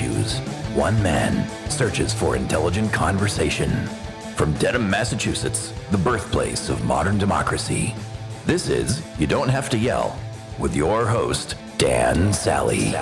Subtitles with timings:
[0.00, 0.38] issues,
[0.74, 3.70] one man searches for intelligent conversation.
[4.34, 7.94] From Dedham, Massachusetts, the birthplace of modern democracy,
[8.46, 10.18] this is You Don't Have to Yell
[10.58, 12.92] with your host, Dan Sally.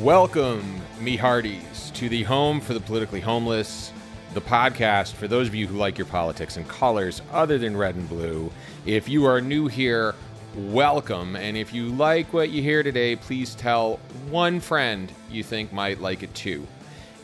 [0.00, 3.92] Welcome, me hearties, to the home for the politically homeless,
[4.34, 7.94] the podcast for those of you who like your politics in colors other than red
[7.94, 8.50] and blue.
[8.84, 10.14] If you are new here,
[10.56, 11.36] welcome.
[11.36, 16.00] And if you like what you hear today, please tell one friend you think might
[16.00, 16.66] like it too.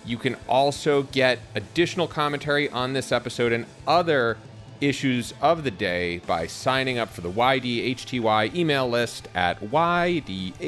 [0.05, 4.37] You can also get additional commentary on this episode and other
[4.81, 10.65] issues of the day by signing up for the YDHTY email list at ydhty.com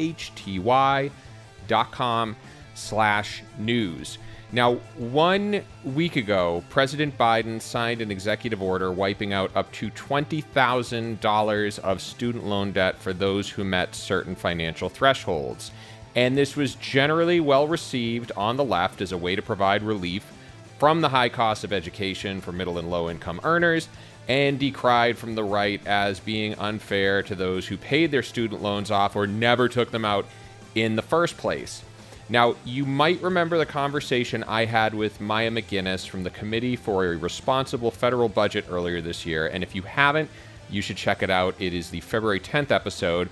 [2.75, 4.19] slash news.
[4.55, 11.79] Now, one week ago, President Biden signed an executive order wiping out up to $20,000
[11.81, 15.73] of student loan debt for those who met certain financial thresholds.
[16.15, 20.25] And this was generally well received on the left as a way to provide relief
[20.79, 23.89] from the high cost of education for middle and low income earners,
[24.29, 28.93] and decried from the right as being unfair to those who paid their student loans
[28.93, 30.27] off or never took them out
[30.77, 31.83] in the first place.
[32.29, 37.05] Now, you might remember the conversation I had with Maya MacGuineas from the Committee for
[37.05, 39.49] a Responsible Federal Budget earlier this year.
[39.49, 40.31] And if you haven't,
[40.71, 41.55] you should check it out.
[41.59, 43.29] It is the February 10th episode.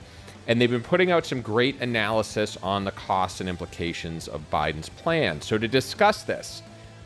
[0.46, 4.90] And they've been putting out some great analysis on the costs and implications of Biden's
[4.90, 5.40] plan.
[5.40, 6.62] So, to discuss this,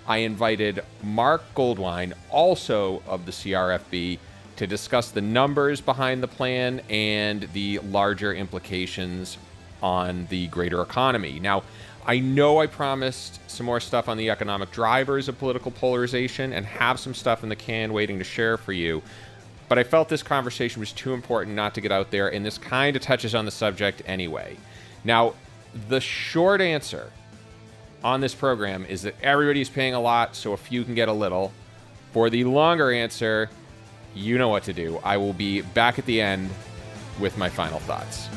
[0.09, 4.19] I invited Marc Goldwein, also of the CRFB,
[4.56, 9.37] to discuss the numbers behind the plan and the larger implications
[9.87, 11.39] on the greater economy.
[11.39, 11.62] Now,
[12.05, 16.67] I know I promised some more stuff on the economic drivers of political polarization and
[16.67, 19.01] have some stuff in the can waiting to share for you.
[19.69, 22.59] But I felt this conversation was too important not to get out there, and this
[22.59, 24.56] kind of touches on the subject anyway.
[25.05, 25.34] Now,
[25.88, 27.12] the short answer
[28.03, 31.12] on this program is that everybody's paying a lot, so a few can get a
[31.12, 31.53] little.
[32.12, 33.50] For the longer answer,
[34.15, 35.00] you know what to do.
[35.05, 36.50] I will be back at the end
[37.21, 38.28] with my final thoughts.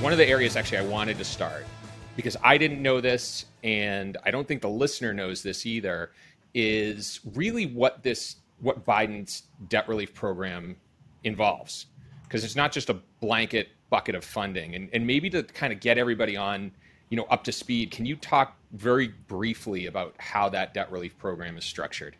[0.00, 1.66] One of the areas actually I wanted to start
[2.14, 6.10] because I didn't know this, and I don't think the listener knows this either,
[6.54, 10.76] is really what this what Biden's debt relief program
[11.24, 11.86] involves.
[12.24, 14.74] Because it's not just a blanket bucket of funding.
[14.74, 16.72] And, and maybe to kind of get everybody on,
[17.08, 21.16] you know, up to speed, can you talk very briefly about how that debt relief
[21.18, 22.16] program is structured?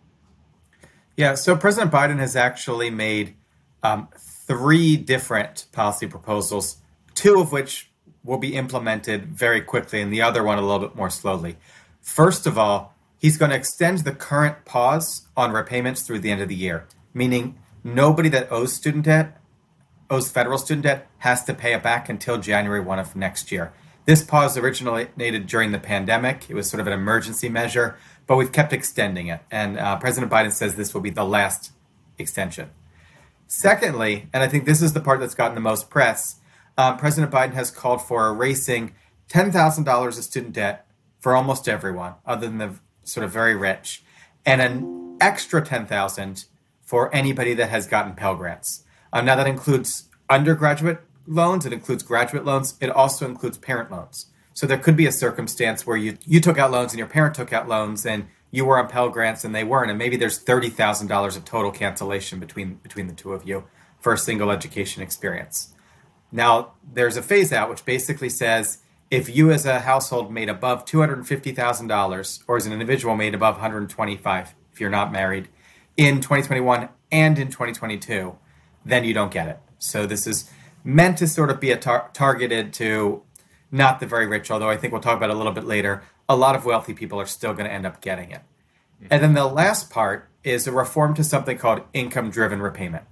[1.16, 3.34] Yeah, so President Biden has actually made
[3.82, 6.78] um, three different policy proposals
[7.18, 7.90] two of which
[8.22, 11.56] will be implemented very quickly and the other one a little bit more slowly.
[12.00, 16.40] First of all, he's going to extend the current pause on repayments through the end
[16.40, 19.40] of the year, meaning nobody that owes student debt,
[20.08, 23.72] owes federal student debt, has to pay it back until January 1 of next year.
[24.04, 26.48] This pause originated during the pandemic.
[26.48, 29.40] It was sort of an emergency measure, but we've kept extending it.
[29.50, 31.72] And uh, President Biden says this will be the last
[32.16, 32.70] extension.
[33.46, 36.36] Secondly, and I think this is the part that's gotten the most press,
[36.78, 38.94] um, President Biden has called for erasing
[39.28, 40.86] $10,000 of student debt
[41.18, 44.04] for almost everyone, other than the sort of very rich,
[44.46, 46.44] and an extra 10,000
[46.80, 48.84] for anybody that has gotten Pell Grants.
[49.12, 54.26] Um, now that includes undergraduate loans, it includes graduate loans, it also includes parent loans.
[54.54, 57.34] So there could be a circumstance where you you took out loans and your parent
[57.34, 60.38] took out loans and you were on Pell Grants and they weren't, and maybe there's
[60.38, 63.64] thirty thousand dollars of total cancellation between between the two of you
[64.00, 65.74] for a single education experience.
[66.30, 68.78] Now, there's a phase out which basically says
[69.10, 74.54] if you as a household made above $250,000 or as an individual made above 125
[74.72, 75.48] if you're not married
[75.96, 78.36] in 2021 and in 2022,
[78.84, 79.58] then you don't get it.
[79.78, 80.50] So this is
[80.84, 83.22] meant to sort of be a tar- targeted to
[83.70, 86.02] not the very rich, although I think we'll talk about it a little bit later.
[86.28, 88.42] A lot of wealthy people are still going to end up getting it.
[89.02, 89.06] Mm-hmm.
[89.10, 93.04] And then the last part is a reform to something called income driven repayment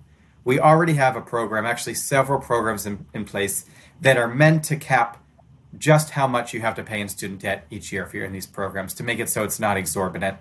[0.46, 3.66] we already have a program, actually several programs in, in place
[4.00, 5.20] that are meant to cap
[5.76, 8.32] just how much you have to pay in student debt each year if you're in
[8.32, 10.38] these programs to make it so it's not exorbitant.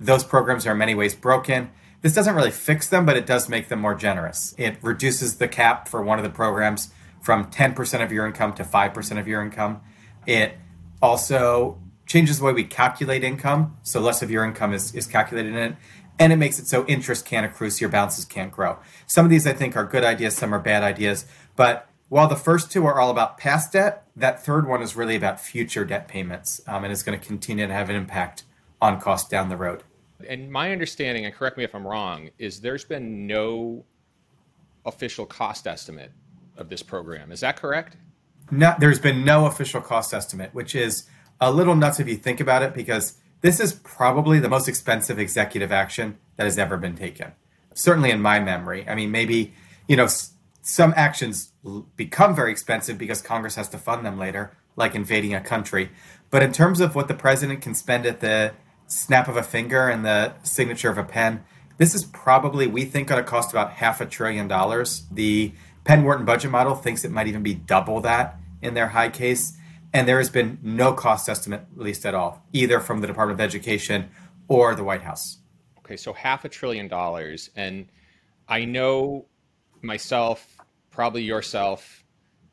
[0.00, 1.70] Those programs are in many ways broken.
[2.02, 4.56] This doesn't really fix them, but it does make them more generous.
[4.58, 6.92] It reduces the cap for one of the programs
[7.22, 9.80] from 10% of your income to 5% of your income.
[10.26, 10.58] It
[11.00, 15.54] also changes the way we calculate income, so less of your income is, is calculated
[15.54, 15.76] in it
[16.18, 18.78] and it makes it so interest can't accrue, so your balances can't grow.
[19.06, 21.26] Some of these I think are good ideas, some are bad ideas.
[21.56, 25.16] But while the first two are all about past debt, that third one is really
[25.16, 28.44] about future debt payments um, and is going to continue to have an impact
[28.80, 29.82] on cost down the road.
[30.28, 33.84] And my understanding, and correct me if I'm wrong, is there's been no
[34.86, 36.12] official cost estimate
[36.56, 37.32] of this program.
[37.32, 37.96] Is that correct?
[38.50, 41.08] No, there's been no official cost estimate, which is
[41.40, 43.14] a little nuts if you think about it, because
[43.44, 47.30] this is probably the most expensive executive action that has ever been taken.
[47.74, 48.88] Certainly in my memory.
[48.88, 49.52] I mean, maybe,
[49.86, 50.08] you know,
[50.62, 51.52] some actions
[51.94, 55.90] become very expensive because Congress has to fund them later, like invading a country.
[56.30, 58.54] But in terms of what the president can spend at the
[58.86, 61.44] snap of a finger and the signature of a pen,
[61.76, 65.04] this is probably, we think, going to cost about half a trillion dollars.
[65.12, 65.52] The
[65.84, 69.58] Penn Wharton budget model thinks it might even be double that in their high case.
[69.94, 73.44] And there has been no cost estimate released at all, either from the Department of
[73.44, 74.10] Education
[74.48, 75.38] or the White House.
[75.78, 77.50] Okay, so half a trillion dollars.
[77.54, 77.86] And
[78.48, 79.26] I know
[79.82, 80.58] myself,
[80.90, 82.04] probably yourself,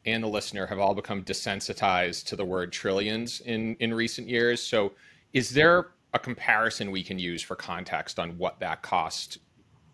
[0.06, 4.62] and the listener have all become desensitized to the word trillions in, in recent years.
[4.62, 4.94] So
[5.34, 9.40] is there a comparison we can use for context on what that cost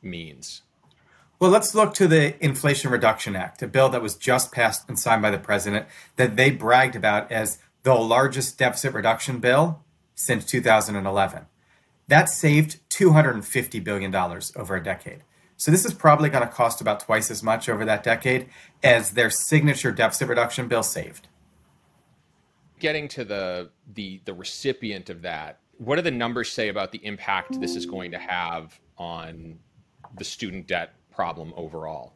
[0.01, 0.63] means?
[1.39, 4.97] Well, let's look to the Inflation Reduction Act, a bill that was just passed and
[4.97, 5.85] signed by the president
[6.15, 9.83] that they bragged about as the largest deficit reduction bill
[10.15, 11.45] since 2011.
[12.07, 15.23] That saved $250 billion over a decade.
[15.57, 18.49] So this is probably going to cost about twice as much over that decade
[18.81, 21.27] as their signature deficit reduction bill saved.
[22.79, 27.03] Getting to the the the recipient of that, what do the numbers say about the
[27.03, 29.57] impact this is going to have on
[30.15, 32.13] the student debt problem overall?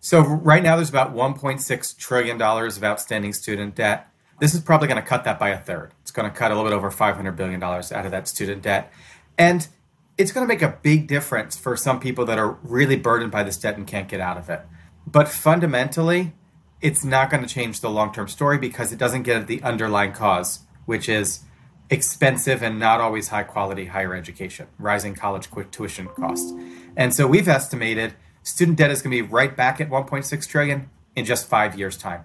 [0.00, 4.08] So right now there's about 1.6 trillion dollars of outstanding student debt.
[4.40, 5.92] This is probably going to cut that by a third.
[6.00, 8.62] It's going to cut a little bit over 500 billion dollars out of that student
[8.62, 8.90] debt.
[9.36, 9.68] And
[10.16, 13.42] it's going to make a big difference for some people that are really burdened by
[13.42, 14.62] this debt and can't get out of it.
[15.06, 16.32] But fundamentally,
[16.80, 20.12] it's not going to change the long-term story because it doesn't get at the underlying
[20.12, 21.40] cause, which is
[21.90, 26.52] expensive and not always high quality higher education, rising college tuition costs.
[26.96, 30.90] And so we've estimated student debt is going to be right back at 1.6 trillion
[31.16, 32.24] in just 5 years time.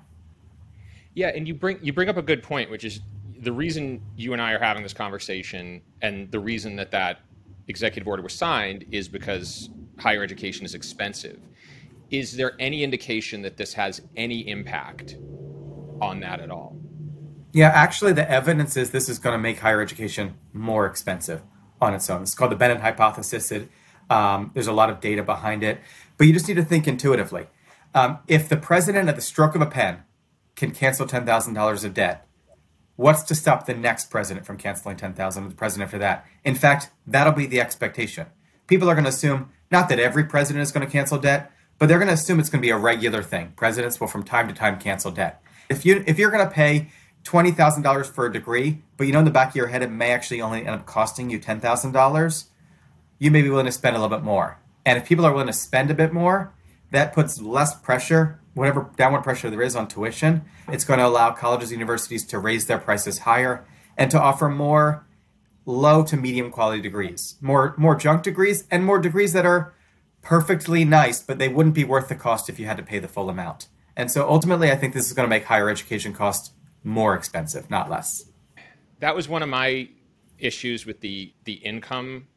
[1.13, 3.01] Yeah, and you bring you bring up a good point which is
[3.39, 7.19] the reason you and I are having this conversation and the reason that that
[7.67, 9.69] executive order was signed is because
[9.99, 11.39] higher education is expensive.
[12.09, 15.17] Is there any indication that this has any impact
[16.01, 16.77] on that at all?
[17.53, 21.41] Yeah, actually, the evidence is this is going to make higher education more expensive
[21.79, 22.23] on its own.
[22.23, 23.51] It's called the Bennett hypothesis.
[23.51, 23.69] It,
[24.09, 25.79] um, there's a lot of data behind it,
[26.17, 27.45] but you just need to think intuitively.
[27.93, 30.03] Um, if the president, at the stroke of a pen,
[30.55, 32.27] can cancel ten thousand dollars of debt,
[32.95, 35.47] what's to stop the next president from canceling ten thousand?
[35.47, 36.25] The president after that.
[36.43, 38.27] In fact, that'll be the expectation.
[38.65, 41.87] People are going to assume not that every president is going to cancel debt, but
[41.87, 43.53] they're going to assume it's going to be a regular thing.
[43.55, 45.43] Presidents will, from time to time, cancel debt.
[45.69, 46.89] If you if you're going to pay
[47.23, 49.81] twenty thousand dollars for a degree, but you know in the back of your head
[49.81, 52.47] it may actually only end up costing you ten thousand dollars,
[53.19, 54.59] you may be willing to spend a little bit more.
[54.85, 56.53] And if people are willing to spend a bit more,
[56.91, 60.43] that puts less pressure, whatever downward pressure there is on tuition.
[60.67, 63.65] It's going to allow colleges and universities to raise their prices higher
[63.97, 65.05] and to offer more
[65.65, 69.73] low to medium quality degrees, more more junk degrees, and more degrees that are
[70.21, 73.07] perfectly nice, but they wouldn't be worth the cost if you had to pay the
[73.07, 73.67] full amount.
[73.95, 76.51] And so ultimately, I think this is going to make higher education costs
[76.83, 78.25] more expensive, not less.
[78.99, 79.89] That was one of my
[80.37, 82.27] issues with the the income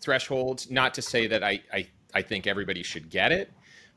[0.00, 0.70] thresholds.
[0.70, 3.52] Not to say that I, I, I think everybody should get it,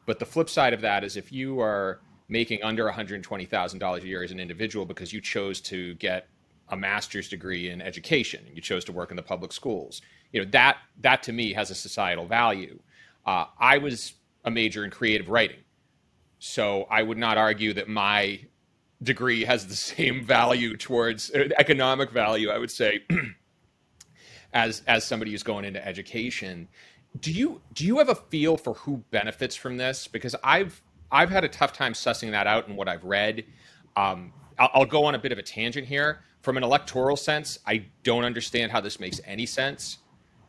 [0.05, 4.23] but the flip side of that is if you are making under $120,000 a year
[4.23, 6.27] as an individual because you chose to get
[6.69, 10.01] a master's degree in education you chose to work in the public schools,
[10.31, 12.79] you know that that to me has a societal value.
[13.25, 14.13] Uh, I was
[14.45, 15.59] a major in creative writing,
[16.39, 18.39] so I would not argue that my
[19.03, 23.03] degree has the same value towards uh, economic value, I would say,
[24.53, 26.67] as as somebody who's going into education.
[27.19, 30.07] Do you do you have a feel for who benefits from this?
[30.07, 33.45] Because I've I've had a tough time sussing that out in what I've read.
[33.95, 36.21] Um, I'll, I'll go on a bit of a tangent here.
[36.41, 39.97] From an electoral sense, I don't understand how this makes any sense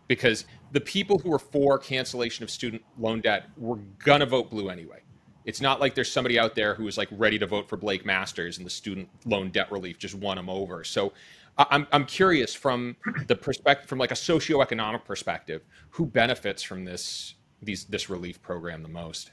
[0.06, 4.68] because the people who are for cancellation of student loan debt were gonna vote blue
[4.68, 5.00] anyway.
[5.44, 8.04] It's not like there's somebody out there who is like ready to vote for Blake
[8.04, 10.84] Masters and the student loan debt relief just won him over.
[10.84, 11.12] So
[11.58, 17.34] I'm I'm curious from the perspective from like a socioeconomic perspective, who benefits from this
[17.62, 19.32] these this relief program the most?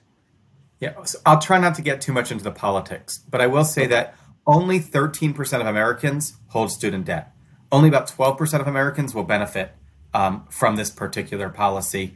[0.79, 3.65] Yeah, so I'll try not to get too much into the politics, but I will
[3.65, 3.91] say okay.
[3.91, 7.33] that only 13% of Americans hold student debt.
[7.71, 9.73] Only about 12% of Americans will benefit
[10.13, 12.15] um, from this particular policy.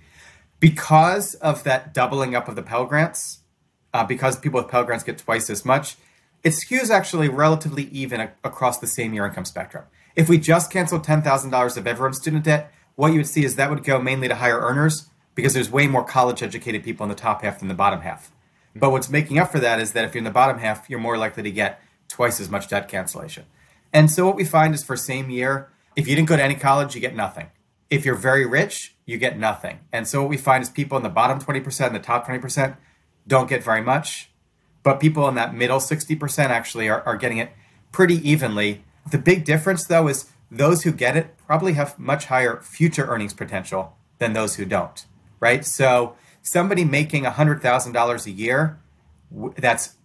[0.60, 3.40] Because of that doubling up of the Pell Grants,
[3.94, 5.96] uh, because people with Pell Grants get twice as much,
[6.44, 9.86] it skews actually relatively even a- across the same year income spectrum.
[10.16, 13.70] If we just canceled $10,000 of everyone's student debt, what you would see is that
[13.70, 17.16] would go mainly to higher earners because there's way more college educated people in the
[17.16, 18.32] top half than the bottom half.
[18.76, 21.00] But what's making up for that is that if you're in the bottom half, you're
[21.00, 23.46] more likely to get twice as much debt cancellation.
[23.94, 26.56] And so what we find is for same year, if you didn't go to any
[26.56, 27.48] college, you get nothing.
[27.90, 29.80] If you're very rich, you get nothing.
[29.92, 32.78] And so what we find is people in the bottom 20% and the top 20%
[33.28, 34.30] don't get very much.
[34.84, 37.52] But people in that middle 60% actually are, are getting it
[37.92, 38.84] pretty evenly.
[39.10, 43.34] The big difference, though, is those who get it probably have much higher future earnings
[43.34, 45.06] potential than those who don't,
[45.40, 45.66] right?
[45.66, 48.80] So somebody making $100,000 a year
[49.58, 49.96] that's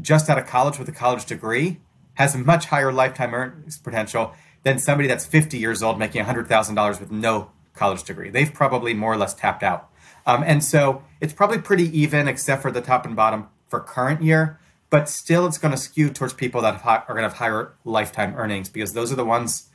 [0.00, 1.80] just out of college with a college degree
[2.14, 7.00] has a much higher lifetime earnings potential than somebody that's 50 years old making $100,000
[7.00, 7.50] with no
[7.80, 8.28] college degree.
[8.28, 9.88] They've probably more or less tapped out.
[10.26, 14.22] Um, and so it's probably pretty even, except for the top and bottom for current
[14.22, 14.60] year.
[14.90, 18.34] But still, it's going to skew towards people that are going to have higher lifetime
[18.36, 19.70] earnings because those are the ones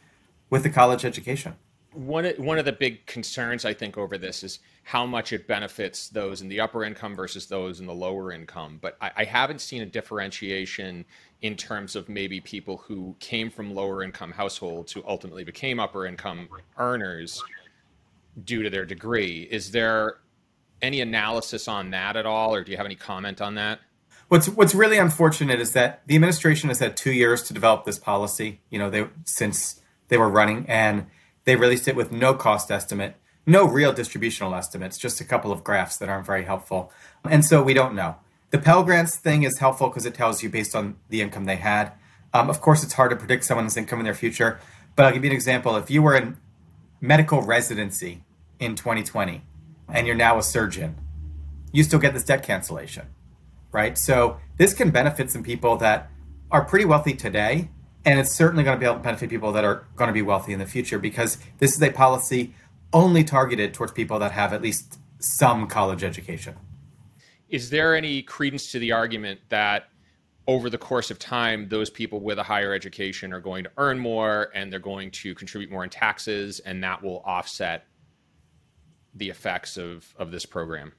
[0.50, 1.56] with the college education.
[1.94, 6.10] One one of the big concerns I think over this is how much it benefits
[6.10, 8.80] those in the upper income versus those in the lower income.
[8.82, 11.06] But I, I haven't seen a differentiation
[11.42, 16.06] in terms of maybe people who came from lower income households who ultimately became upper
[16.06, 17.42] income earners
[18.44, 19.48] due to their degree.
[19.50, 20.18] Is there
[20.82, 23.80] any analysis on that at all, or do you have any comment on that?
[24.27, 28.00] What's What's really unfortunate is that the administration has had two years to develop this
[28.00, 28.62] policy.
[28.70, 31.08] You know, they since they were running, and
[31.46, 33.15] they released it with no cost estimate,
[33.46, 36.92] no real distributional estimates, just a couple of graphs that aren't very helpful,
[37.24, 38.18] and so we don't know.
[38.51, 41.58] The Pell Grants thing is helpful because it tells you based on the income they
[41.58, 41.92] had.
[42.34, 44.60] Um, of course, it's hard to predict someone's income in their future,
[44.96, 45.75] but I'll give you an example.
[45.77, 46.38] If you were in
[47.01, 48.24] medical residency
[48.60, 49.42] in 2020
[49.90, 50.96] and you're now a surgeon,
[51.72, 53.08] you still get this debt cancellation,
[53.72, 53.98] right?
[53.98, 56.10] So this can benefit some people that
[56.52, 57.70] are pretty wealthy today,
[58.06, 60.22] and it's certainly going to be able to benefit people that are going to be
[60.22, 62.54] wealthy in the future because this is a policy
[62.94, 66.56] only targeted towards people that have at least some college education.
[67.50, 69.90] Is there any credence to the argument that
[70.48, 73.98] over the course of time, those people with a higher education are going to earn
[73.98, 77.86] more and they're going to contribute more in taxes, and that will offset
[79.16, 80.94] the effects of, of this program?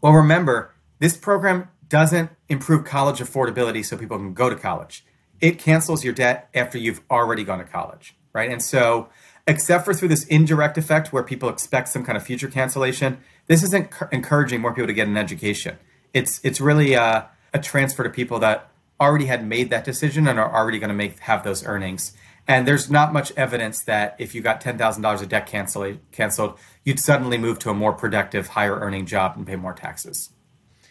[0.00, 5.04] Well, remember, this program doesn't improve college affordability so people can go to college.
[5.40, 8.50] It cancels your debt after you've already gone to college, right?
[8.50, 9.08] And so,
[9.46, 13.62] except for through this indirect effect where people expect some kind of future cancellation, this
[13.62, 15.78] isn't encouraging more people to get an education.
[16.14, 18.70] It's it's really a, a transfer to people that
[19.00, 22.12] already had made that decision and are already going to make have those earnings.
[22.50, 25.96] And there's not much evidence that if you got ten thousand dollars of debt cancel,
[26.10, 30.30] canceled, you'd suddenly move to a more productive, higher earning job and pay more taxes.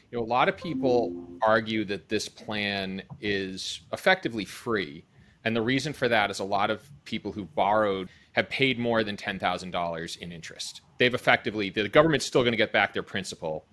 [0.09, 5.03] You know, a lot of people argue that this plan is effectively free.
[5.43, 9.03] And the reason for that is a lot of people who borrowed have paid more
[9.03, 10.79] than $10,000 in interest.
[10.97, 13.65] They've effectively, the government's still going to get back their principal.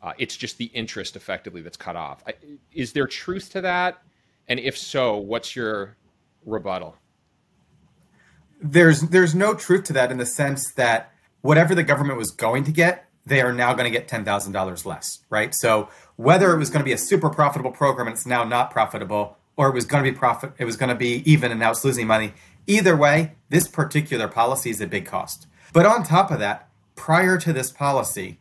[0.00, 2.24] Uh, it's just the interest effectively that's cut off.
[2.72, 4.02] Is there truth to that?
[4.48, 5.98] And if so, what's your
[6.46, 6.96] rebuttal?
[8.60, 12.64] There's there's no truth to that in the sense that whatever the government was going
[12.64, 15.54] to get, they are now going to get ten thousand dollars less, right?
[15.54, 18.70] So whether it was going to be a super profitable program and it's now not
[18.70, 21.60] profitable, or it was going to be profit, it was going to be even and
[21.60, 22.32] now it's losing money.
[22.66, 25.46] Either way, this particular policy is a big cost.
[25.72, 28.38] But on top of that, prior to this policy,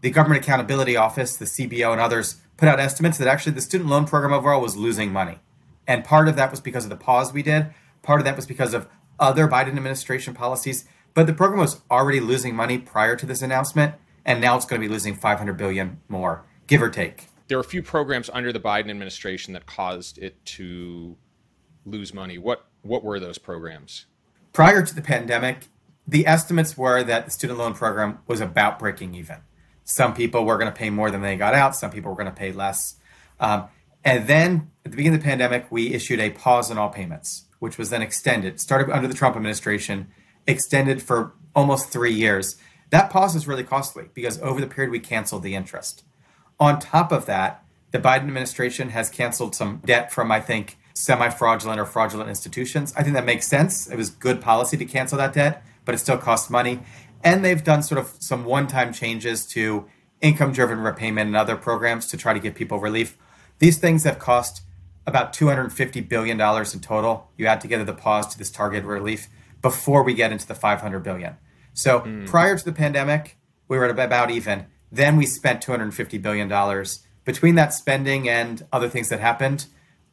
[0.00, 3.88] the Government Accountability Office, the CBO, and others put out estimates that actually the student
[3.88, 5.38] loan program overall was losing money.
[5.86, 7.68] And part of that was because of the pause we did.
[8.02, 10.84] Part of that was because of other Biden administration policies,
[11.14, 13.94] but the program was already losing money prior to this announcement,
[14.24, 17.26] and now it's going to be losing 500 billion more, give or take.
[17.48, 21.16] There are a few programs under the Biden administration that caused it to
[21.84, 22.38] lose money.
[22.38, 24.06] What what were those programs?
[24.52, 25.68] Prior to the pandemic,
[26.06, 29.38] the estimates were that the student loan program was about breaking even.
[29.84, 31.74] Some people were going to pay more than they got out.
[31.74, 32.96] Some people were going to pay less.
[33.40, 33.68] Um,
[34.04, 37.46] and then at the beginning of the pandemic, we issued a pause on all payments
[37.58, 40.08] which was then extended, started under the Trump administration,
[40.46, 42.56] extended for almost three years.
[42.90, 46.04] That pause is really costly because over the period we canceled the interest.
[46.60, 51.28] On top of that, the Biden administration has canceled some debt from, I think, semi
[51.30, 52.92] fraudulent or fraudulent institutions.
[52.96, 53.88] I think that makes sense.
[53.88, 56.80] It was good policy to cancel that debt, but it still costs money.
[57.22, 59.86] And they've done sort of some one time changes to
[60.20, 63.16] income driven repayment and other programs to try to give people relief.
[63.58, 64.62] These things have cost
[65.08, 67.30] about $250 billion in total.
[67.38, 69.28] You add together the pause to this target relief
[69.62, 71.36] before we get into the 500 billion.
[71.72, 72.26] So mm.
[72.26, 73.38] prior to the pandemic,
[73.68, 74.66] we were at about even.
[74.92, 77.06] Then we spent 250 billion dollars.
[77.24, 79.66] Between that spending and other things that happened,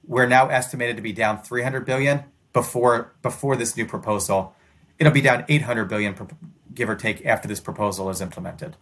[0.05, 2.23] we're now estimated to be down 300 billion
[2.53, 4.55] before before this new proposal.
[4.97, 6.15] It'll be down 800 billion,
[6.73, 8.77] give or take, after this proposal is implemented.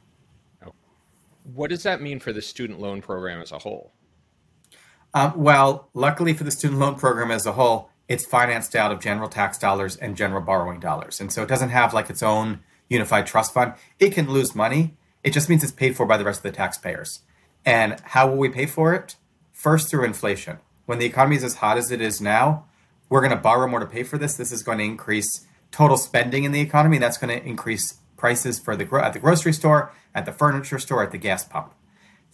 [1.43, 3.91] What does that mean for the student loan program as a whole?
[5.13, 8.99] Um, well, luckily for the student loan program as a whole, it's financed out of
[8.99, 11.21] general tax dollars and general borrowing dollars.
[11.21, 13.73] And so it doesn't have like its own unified trust fund.
[13.99, 14.97] It can lose money.
[15.23, 17.21] It just means it's paid for by the rest of the taxpayers.
[17.65, 19.15] And how will we pay for it?
[19.51, 20.57] First, through inflation.
[20.85, 22.65] When the economy is as hot as it is now,
[23.07, 24.35] we're going to borrow more to pay for this.
[24.35, 26.97] This is going to increase total spending in the economy.
[26.97, 31.03] That's going to increase prices for the at the grocery store, at the furniture store,
[31.03, 31.73] at the gas pump.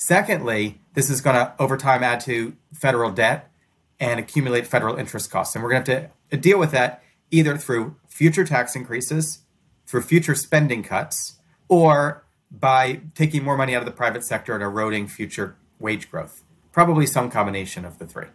[0.01, 3.51] Secondly, this is going to over time add to federal debt
[3.99, 5.53] and accumulate federal interest costs.
[5.55, 9.39] And we're going to have to deal with that either through future tax increases,
[9.85, 11.35] through future spending cuts,
[11.67, 16.43] or by taking more money out of the private sector and eroding future wage growth.
[16.71, 18.27] Probably some combination of the three.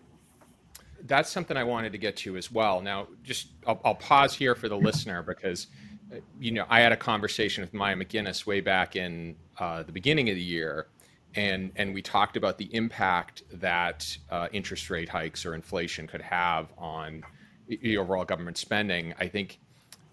[1.06, 2.82] That's something I wanted to get to as well.
[2.82, 5.68] Now, just I'll, I'll pause here for the listener because,
[6.12, 9.92] uh, you know, I had a conversation with Maya MacGuineas way back in uh, the
[9.92, 10.88] beginning of the year,
[11.36, 16.22] and and we talked about the impact that uh, interest rate hikes or inflation could
[16.22, 17.22] have on
[17.68, 19.14] the overall government spending.
[19.18, 19.58] I think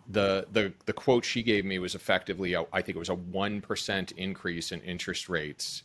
[0.09, 3.15] the the the quote she gave me was effectively a, I think it was a
[3.15, 5.83] one percent increase in interest rates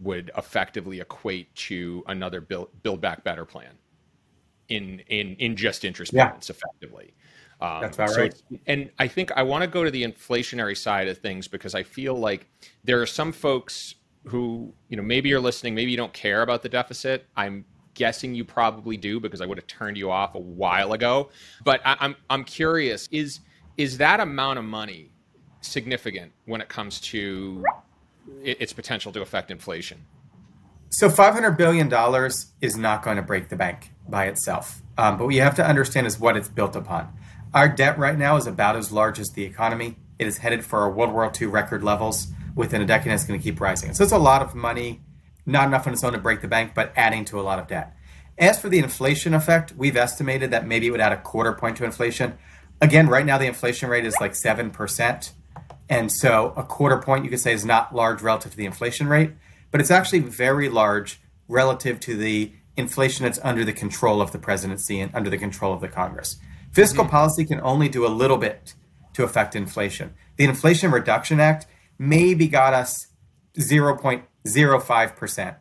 [0.00, 3.72] would effectively equate to another build build back better plan
[4.68, 6.26] in in in just interest yeah.
[6.26, 7.14] payments effectively.
[7.60, 8.42] Um, That's about so right.
[8.66, 11.82] And I think I want to go to the inflationary side of things because I
[11.82, 12.46] feel like
[12.84, 13.94] there are some folks
[14.28, 17.26] who you know maybe you're listening, maybe you don't care about the deficit.
[17.36, 17.64] I'm
[17.94, 21.30] guessing you probably do because I would have turned you off a while ago.
[21.64, 23.40] But I, I'm I'm curious is
[23.76, 25.10] is that amount of money
[25.60, 27.64] significant when it comes to
[28.42, 30.04] its potential to affect inflation?
[30.88, 31.92] So, $500 billion
[32.60, 34.80] is not going to break the bank by itself.
[34.96, 37.12] Um, but what you have to understand is what it's built upon.
[37.52, 39.96] Our debt right now is about as large as the economy.
[40.18, 42.28] It is headed for a World War II record levels.
[42.56, 43.94] Within a decade, it's going to keep rising.
[43.94, 45.02] So, it's a lot of money,
[45.44, 47.68] not enough on its own to break the bank, but adding to a lot of
[47.68, 47.94] debt.
[48.36, 51.76] As for the inflation effect, we've estimated that maybe it would add a quarter point
[51.76, 52.36] to inflation
[52.80, 55.30] again, right now the inflation rate is like 7%.
[55.88, 59.08] And so a quarter point you could say is not large relative to the inflation
[59.08, 59.32] rate,
[59.70, 64.38] but it's actually very large relative to the inflation that's under the control of the
[64.38, 66.36] presidency and under the control of the Congress.
[66.72, 67.10] Fiscal mm-hmm.
[67.10, 68.74] policy can only do a little bit
[69.14, 70.12] to affect inflation.
[70.36, 71.66] The Inflation Reduction Act
[71.98, 73.08] maybe got us
[73.58, 75.56] 0.05%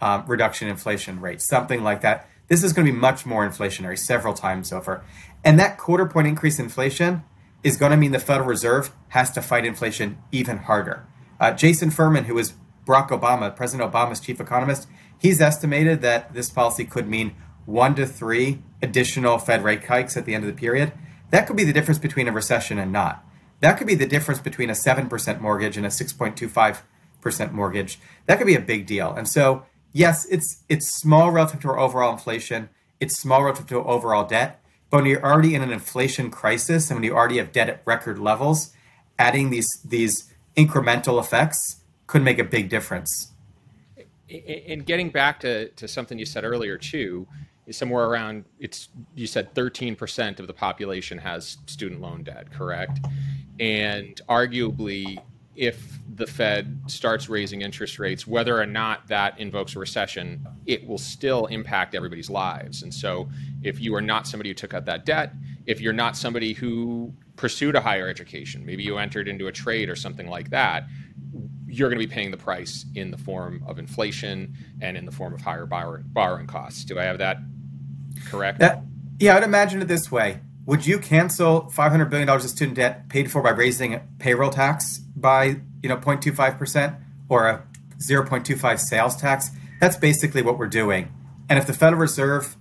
[0.00, 2.28] um, reduction in inflation rate, something like that.
[2.48, 5.04] This is going to be much more inflationary, several times over.
[5.44, 7.22] And that quarter point increase in inflation
[7.62, 11.06] is going to mean the Federal Reserve has to fight inflation even harder.
[11.38, 12.54] Uh, Jason Furman, who is
[12.86, 18.06] Barack Obama, President Obama's chief economist, he's estimated that this policy could mean one to
[18.06, 20.92] three additional Fed rate hikes at the end of the period.
[21.30, 23.24] That could be the difference between a recession and not.
[23.62, 28.00] That could be the difference between a 7% mortgage and a 6.25% mortgage.
[28.26, 29.14] That could be a big deal.
[29.14, 32.70] And so, yes, it's it's small relative to our overall inflation.
[32.98, 36.98] It's small relative to overall debt, but when you're already in an inflation crisis and
[36.98, 38.72] when you already have debt at record levels,
[39.16, 43.30] adding these these incremental effects could make a big difference.
[44.28, 47.28] And getting back to, to something you said earlier too,
[47.66, 52.98] is somewhere around it's you said 13% of the population has student loan debt, correct?
[53.60, 55.22] And arguably
[55.54, 60.86] if the Fed starts raising interest rates, whether or not that invokes a recession, it
[60.86, 62.82] will still impact everybody's lives.
[62.82, 63.28] And so,
[63.62, 65.34] if you are not somebody who took out that debt,
[65.66, 69.88] if you're not somebody who pursued a higher education, maybe you entered into a trade
[69.88, 70.84] or something like that,
[71.66, 75.12] you're going to be paying the price in the form of inflation and in the
[75.12, 76.84] form of higher borrowing costs.
[76.84, 77.38] Do I have that
[78.26, 78.58] correct?
[78.58, 78.82] That,
[79.18, 80.40] yeah, I'd imagine it this way.
[80.64, 85.60] Would you cancel $500 billion of student debt paid for by raising payroll tax by
[85.82, 87.64] you know 0.25% or a
[87.98, 89.50] 0.25 sales tax?
[89.80, 91.12] That's basically what we're doing.
[91.48, 92.56] And if the Federal Reserve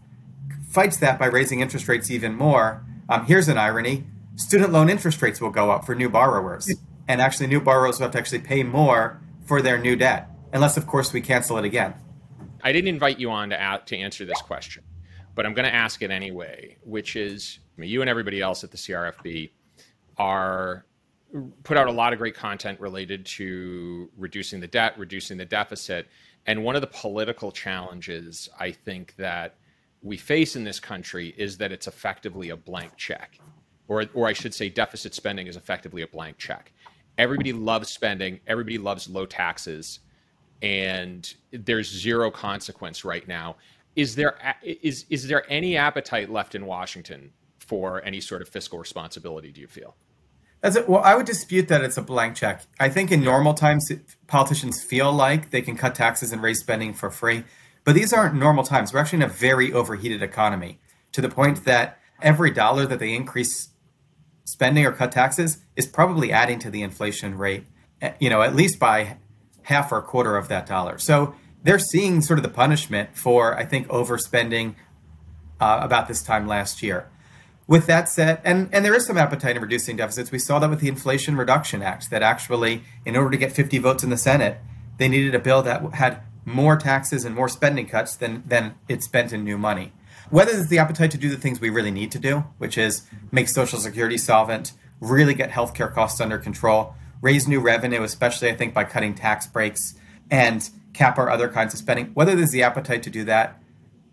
[0.68, 5.22] fights that by raising interest rates even more, um, here's an irony: student loan interest
[5.22, 6.74] rates will go up for new borrowers,
[7.08, 10.76] and actually new borrowers will have to actually pay more for their new debt, unless
[10.76, 11.94] of course we cancel it again.
[12.64, 14.84] I didn't invite you on to to answer this question,
[15.36, 18.64] but I'm going to ask it anyway, which is I mean, you and everybody else
[18.64, 19.50] at the CRFB
[20.18, 20.86] are
[21.64, 26.08] put out a lot of great content related to reducing the debt, reducing the deficit.
[26.46, 29.56] And one of the political challenges I think that
[30.02, 33.40] we face in this country is that it's effectively a blank check.
[33.88, 36.72] Or, or I should say, deficit spending is effectively a blank check.
[37.18, 40.00] Everybody loves spending, everybody loves low taxes,
[40.62, 43.58] and there's zero consequence right now.
[43.96, 47.32] Is there, is, is there any appetite left in Washington
[47.72, 49.96] for any sort of fiscal responsibility, do you feel?
[50.60, 50.90] That's it.
[50.90, 52.64] Well, I would dispute that it's a blank check.
[52.82, 53.90] I think in normal times,
[54.28, 57.46] politicians feel like they can cut taxes and raise spending for free.
[57.86, 58.92] But these aren't normal times.
[58.92, 60.80] We're actually in a very overheated economy
[61.14, 63.70] to the point that every dollar that they increase
[64.44, 67.64] spending or cut taxes is probably adding to the inflation rate,
[68.02, 69.16] eh, you know, at least by
[69.62, 70.98] half or a quarter of that dollar.
[70.98, 74.76] So they're seeing sort of the punishment for, I think, overspending
[75.62, 77.08] uh, about this time last year.
[77.72, 80.30] With that said, and, and there is some appetite in reducing deficits.
[80.30, 83.78] We saw that with the Inflation Reduction Act, that actually, in order to get 50
[83.78, 84.58] votes in the Senate,
[84.98, 89.04] they needed a bill that had more taxes and more spending cuts than, than it
[89.04, 89.94] spent in new money.
[90.30, 93.04] Whether there's the appetite to do the things we really need to do, which is
[93.32, 98.56] make Social Security solvent, really get healthcare costs under control, raise new revenue, especially I
[98.58, 99.94] think by cutting tax breaks,
[100.30, 102.08] and cap our other kinds of spending.
[102.08, 103.62] Whether there's the appetite to do that,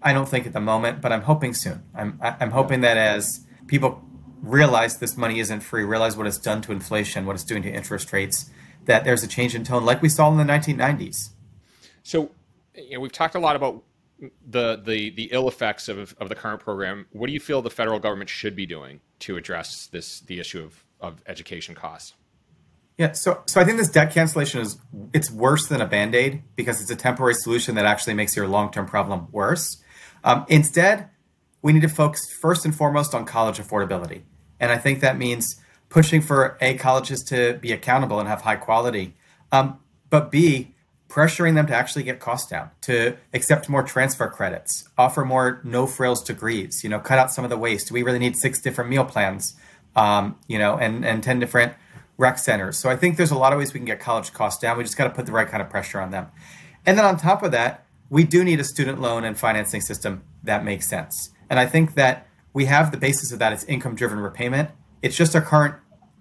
[0.00, 1.82] I don't think at the moment, but I'm hoping soon.
[1.92, 4.02] I'm I'm hoping that as people
[4.42, 7.70] realize this money isn't free, realize what it's done to inflation, what it's doing to
[7.70, 8.50] interest rates,
[8.84, 11.30] that there's a change in tone, like we saw in the 1990s.
[12.02, 12.30] So,
[12.74, 13.82] you know, we've talked a lot about
[14.46, 17.06] the the the ill effects of of the current program.
[17.12, 20.62] What do you feel the federal government should be doing to address this the issue
[20.62, 22.14] of of education costs?
[22.96, 24.78] Yeah, so so I think this debt cancellation is
[25.12, 28.48] it's worse than a band aid because it's a temporary solution that actually makes your
[28.48, 29.82] long term problem worse.
[30.24, 31.10] Um, instead,
[31.62, 34.22] we need to focus first and foremost on college affordability,
[34.60, 38.56] and I think that means pushing for a colleges to be accountable and have high
[38.56, 39.14] quality,
[39.52, 39.78] um,
[40.10, 40.74] but b
[41.08, 45.86] pressuring them to actually get costs down, to accept more transfer credits, offer more no
[45.86, 47.90] frills degrees, you know, cut out some of the waste.
[47.90, 49.56] We really need six different meal plans,
[49.96, 51.72] um, you know, and and ten different
[52.18, 52.76] rec centers.
[52.76, 54.76] So I think there's a lot of ways we can get college costs down.
[54.76, 56.26] We just got to put the right kind of pressure on them.
[56.84, 60.22] And then on top of that, we do need a student loan and financing system
[60.42, 61.30] that makes sense.
[61.50, 63.52] And I think that we have the basis of that.
[63.52, 64.70] It's income driven repayment.
[65.02, 65.76] It's just our current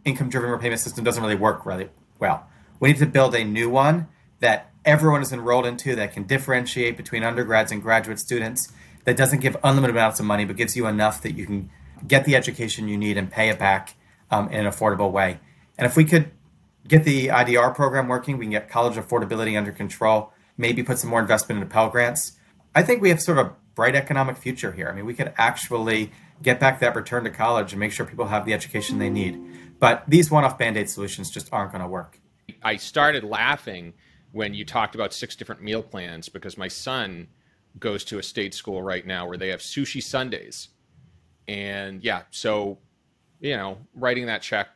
[0.05, 2.47] income driven repayment system doesn't really work really well.
[2.79, 4.07] We need to build a new one
[4.39, 8.71] that everyone is enrolled into that can differentiate between undergrads and graduate students
[9.03, 11.69] that doesn't give unlimited amounts of money but gives you enough that you can
[12.07, 13.95] get the education you need and pay it back
[14.29, 15.39] um, in an affordable way
[15.77, 16.31] and if we could
[16.87, 21.09] get the IDR program working, we can get college affordability under control, maybe put some
[21.09, 22.33] more investment into Pell Grants.
[22.73, 24.89] I think we have sort of a bright economic future here.
[24.89, 26.11] I mean, we could actually
[26.41, 29.39] get back that return to college and make sure people have the education they need.
[29.79, 32.19] But these one off band aid solutions just aren't going to work.
[32.63, 33.93] I started laughing
[34.31, 37.27] when you talked about six different meal plans because my son
[37.79, 40.69] goes to a state school right now where they have sushi Sundays.
[41.47, 42.79] And yeah, so,
[43.39, 44.69] you know, writing that check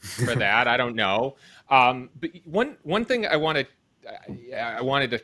[0.00, 0.68] for that.
[0.68, 1.36] I don't know.
[1.70, 3.68] Um, but one one thing I wanted
[4.54, 5.22] I wanted to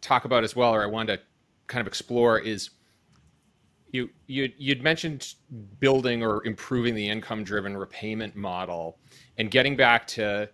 [0.00, 1.22] talk about as well, or I wanted to
[1.66, 2.70] kind of explore is
[3.92, 5.34] you you you'd mentioned
[5.78, 8.98] building or improving the income driven repayment model
[9.38, 10.48] and getting back to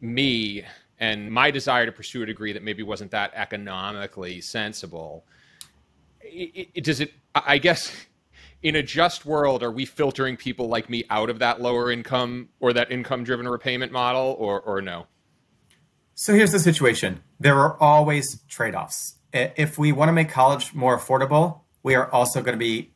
[0.00, 0.64] me
[0.98, 5.24] and my desire to pursue a degree that maybe wasn't that economically sensible.
[6.20, 7.12] It, it, does it?
[7.34, 7.90] I guess
[8.62, 12.50] in a just world, are we filtering people like me out of that lower income
[12.60, 15.06] or that income driven repayment model or, or no?
[16.14, 19.16] So here's the situation there are always trade offs.
[19.32, 22.92] If we want to make college more affordable, we are also going to be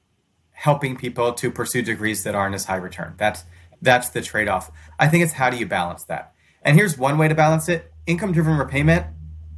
[0.50, 3.14] helping people to pursue degrees that aren't as high return.
[3.16, 3.44] That's
[3.82, 4.70] that's the trade off.
[4.98, 6.32] I think it's how do you balance that?
[6.62, 9.06] And here's one way to balance it income driven repayment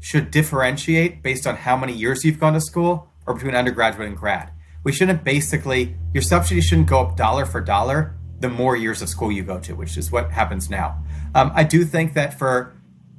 [0.01, 4.17] should differentiate based on how many years you've gone to school or between undergraduate and
[4.17, 4.53] grad
[4.87, 9.09] we shouldn't basically your subsidy shouldn't go up dollar for dollar the more years of
[9.09, 11.03] school you go to, which is what happens now.
[11.35, 12.73] Um, I do think that for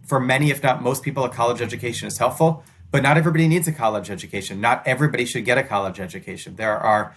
[0.05, 3.67] for many, if not most people, a college education is helpful, but not everybody needs
[3.67, 4.61] a college education.
[4.61, 6.55] Not everybody should get a college education.
[6.55, 7.15] There are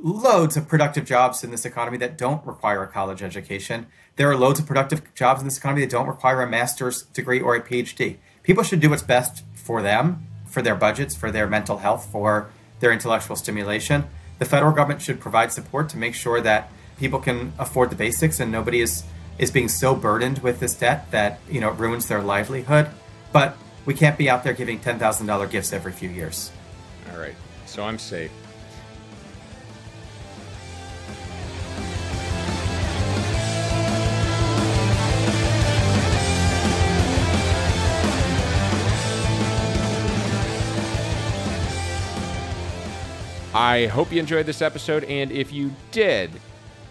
[0.00, 3.86] loads of productive jobs in this economy that don't require a college education.
[4.16, 7.40] There are loads of productive jobs in this economy that don't require a master's degree
[7.40, 8.18] or a PhD.
[8.42, 12.50] People should do what's best for them, for their budgets, for their mental health, for
[12.80, 14.04] their intellectual stimulation.
[14.38, 18.40] The federal government should provide support to make sure that people can afford the basics
[18.40, 19.04] and nobody is
[19.38, 22.88] is being so burdened with this debt that you know ruins their livelihood.
[23.32, 23.56] But
[23.88, 26.52] we can't be out there giving ten thousand dollar gifts every few years.
[27.10, 28.30] All right, so I'm safe.
[43.54, 46.30] I hope you enjoyed this episode, and if you did,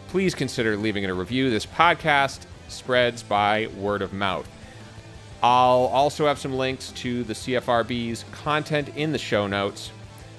[0.07, 1.51] please consider leaving it a review.
[1.51, 4.49] This podcast spreads by word of mouth.
[5.43, 9.91] I'll also have some links to the CFRB's content in the show notes,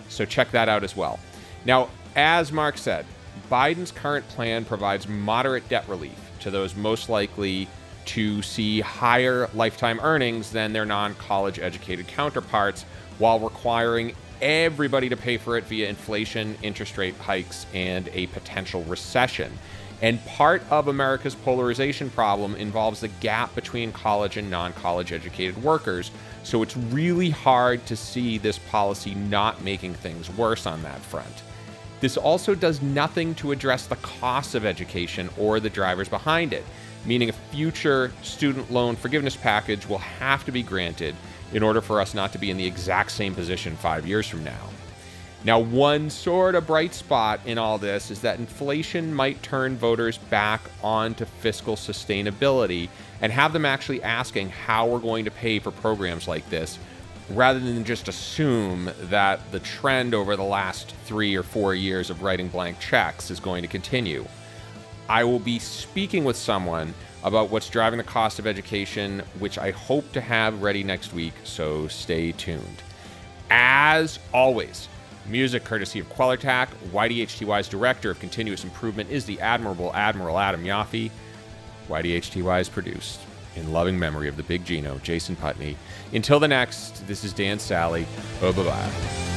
[0.09, 1.21] so check that out as well.
[1.65, 3.07] Now, as Marc said,
[3.51, 7.69] Biden's current plan provides moderate debt relief to those most likely
[8.07, 12.85] to see higher lifetime earnings than their non college educated counterparts
[13.19, 18.83] while requiring everybody to pay for it via inflation, interest rate hikes, and a potential
[18.85, 19.53] recession.
[20.01, 25.61] And part of America's polarization problem involves the gap between college and non college educated
[25.63, 26.11] workers.
[26.45, 31.43] So it's really hard to see this policy not making things worse on that front.
[32.01, 36.65] This also does nothing to address the cost of education or the drivers behind it,
[37.05, 41.17] meaning a future student loan forgiveness package will have to be granted
[41.53, 44.45] in order for us not to be in the exact same position five years from
[44.45, 44.69] now.
[45.44, 50.18] Now, one sort of bright spot in all this is that inflation might turn voters
[50.18, 52.88] back onto fiscal sustainability
[53.20, 56.79] and have them actually asking how we're going to pay for programs like this
[57.31, 62.22] rather than just assume that the trend over the last three or four years of
[62.22, 64.24] writing blank checks is going to continue.
[65.09, 69.70] I will be speaking with someone about what's driving the cost of education, which I
[69.70, 72.83] hope to have ready next week, so stay tuned.
[73.51, 74.88] As always,
[75.29, 76.69] music courtesy of Quellertac.
[76.93, 81.11] YDHTY's Director of Continuous Improvement is the Admirable Admiral Adam Yaffe.
[81.88, 83.21] YDHTY is produced
[83.57, 85.77] in loving memory of the Big Gino, Jason Putney.
[86.12, 88.07] Until the next, this is Dan Sally.
[88.41, 89.28] Oh, bye bye.